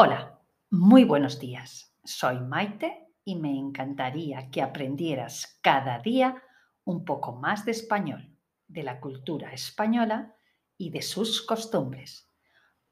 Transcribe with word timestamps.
Hola, 0.00 0.38
muy 0.70 1.02
buenos 1.02 1.40
días. 1.40 1.92
Soy 2.04 2.38
Maite 2.38 3.08
y 3.24 3.34
me 3.34 3.58
encantaría 3.58 4.48
que 4.48 4.62
aprendieras 4.62 5.58
cada 5.60 5.98
día 5.98 6.40
un 6.84 7.04
poco 7.04 7.32
más 7.32 7.64
de 7.64 7.72
español, 7.72 8.32
de 8.68 8.84
la 8.84 9.00
cultura 9.00 9.52
española 9.52 10.36
y 10.76 10.90
de 10.90 11.02
sus 11.02 11.42
costumbres. 11.42 12.30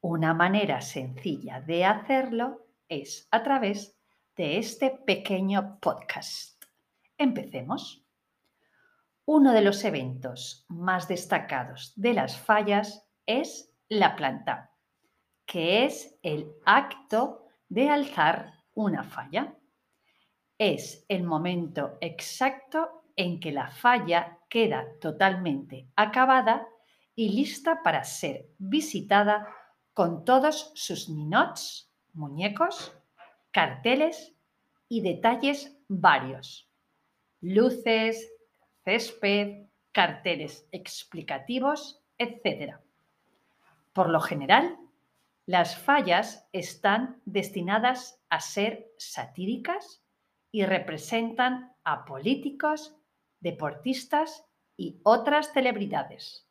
Una 0.00 0.34
manera 0.34 0.80
sencilla 0.80 1.60
de 1.60 1.84
hacerlo 1.84 2.66
es 2.88 3.28
a 3.30 3.44
través 3.44 3.96
de 4.34 4.58
este 4.58 4.90
pequeño 4.90 5.78
podcast. 5.78 6.64
Empecemos. 7.16 8.04
Uno 9.26 9.52
de 9.52 9.60
los 9.60 9.84
eventos 9.84 10.64
más 10.66 11.06
destacados 11.06 11.92
de 11.94 12.14
las 12.14 12.36
fallas 12.36 13.08
es 13.26 13.72
la 13.88 14.16
planta 14.16 14.72
que 15.46 15.84
es 15.84 16.18
el 16.22 16.52
acto 16.64 17.46
de 17.68 17.88
alzar 17.88 18.52
una 18.74 19.04
falla. 19.04 19.54
Es 20.58 21.04
el 21.08 21.22
momento 21.22 21.96
exacto 22.00 23.04
en 23.14 23.40
que 23.40 23.52
la 23.52 23.70
falla 23.70 24.40
queda 24.48 24.86
totalmente 25.00 25.88
acabada 25.96 26.66
y 27.14 27.30
lista 27.30 27.82
para 27.82 28.04
ser 28.04 28.50
visitada 28.58 29.48
con 29.94 30.24
todos 30.24 30.72
sus 30.74 31.08
ninots, 31.08 31.90
muñecos, 32.12 32.92
carteles 33.50 34.34
y 34.88 35.00
detalles 35.00 35.78
varios. 35.88 36.68
Luces, 37.40 38.30
césped, 38.84 39.68
carteles 39.92 40.68
explicativos, 40.72 42.02
etc. 42.18 42.76
Por 43.94 44.10
lo 44.10 44.20
general, 44.20 44.78
las 45.46 45.76
fallas 45.76 46.48
están 46.52 47.22
destinadas 47.24 48.20
a 48.28 48.40
ser 48.40 48.88
satíricas 48.98 50.02
y 50.50 50.66
representan 50.66 51.72
a 51.84 52.04
políticos, 52.04 52.96
deportistas 53.38 54.44
y 54.76 54.98
otras 55.04 55.52
celebridades. 55.52 56.48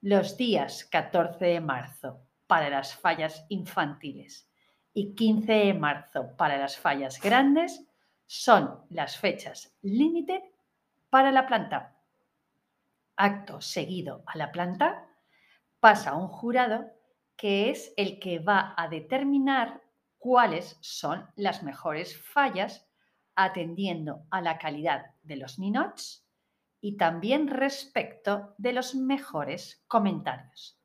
Los 0.00 0.38
días 0.38 0.86
14 0.86 1.44
de 1.44 1.60
marzo 1.60 2.22
para 2.46 2.70
las 2.70 2.94
fallas 2.94 3.44
infantiles 3.50 4.48
y 4.94 5.14
15 5.14 5.52
de 5.52 5.74
marzo 5.74 6.34
para 6.38 6.56
las 6.56 6.78
fallas 6.78 7.20
grandes 7.20 7.86
son 8.26 8.80
las 8.88 9.18
fechas 9.18 9.76
límite 9.82 10.50
para 11.10 11.30
la 11.30 11.46
planta. 11.46 11.94
Acto 13.16 13.60
seguido 13.60 14.22
a 14.26 14.38
la 14.38 14.50
planta 14.50 15.06
pasa 15.78 16.14
un 16.14 16.28
jurado 16.28 16.90
que 17.36 17.70
es 17.70 17.92
el 17.96 18.18
que 18.18 18.38
va 18.38 18.74
a 18.76 18.88
determinar 18.88 19.82
cuáles 20.18 20.78
son 20.80 21.28
las 21.36 21.62
mejores 21.62 22.18
fallas 22.18 22.88
atendiendo 23.34 24.26
a 24.30 24.40
la 24.40 24.58
calidad 24.58 25.14
de 25.22 25.36
los 25.36 25.58
ninots 25.58 26.26
y 26.80 26.96
también 26.96 27.48
respecto 27.48 28.54
de 28.58 28.72
los 28.72 28.94
mejores 28.94 29.84
comentarios. 29.88 30.78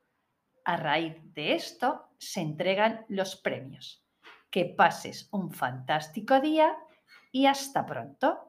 A 0.66 0.78
raíz 0.78 1.16
de 1.34 1.56
esto 1.56 2.10
se 2.18 2.42
entregan 2.42 3.06
los 3.10 3.36
premios. 3.36 4.06
Que 4.52 4.66
pases 4.66 5.30
un 5.32 5.52
fantástico 5.52 6.40
día 6.40 6.78
y 7.32 7.46
hasta 7.46 7.86
pronto. 7.86 8.49